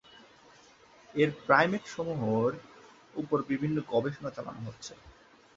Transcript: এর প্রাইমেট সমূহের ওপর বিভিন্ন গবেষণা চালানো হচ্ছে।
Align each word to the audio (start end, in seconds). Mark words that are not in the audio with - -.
এর 1.15 1.29
প্রাইমেট 1.45 1.83
সমূহের 1.87 2.53
ওপর 3.15 3.37
বিভিন্ন 3.49 3.77
গবেষণা 3.91 4.29
চালানো 4.35 4.61
হচ্ছে। 4.67 4.93